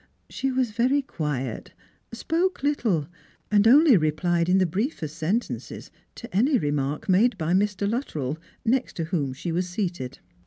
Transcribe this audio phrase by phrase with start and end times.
[0.31, 1.73] She was very quiet,
[2.11, 3.07] spoke little,
[3.51, 7.87] and only replied in the briefest sentences to any remark made by Mr.
[7.87, 10.17] Luttrell, next to whom she w^is seated.